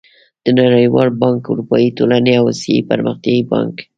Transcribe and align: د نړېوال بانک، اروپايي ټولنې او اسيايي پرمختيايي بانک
د 0.43 0.45
نړېوال 0.59 1.09
بانک، 1.21 1.41
اروپايي 1.51 1.89
ټولنې 1.97 2.33
او 2.39 2.45
اسيايي 2.53 2.87
پرمختيايي 2.89 3.43
بانک 3.51 3.75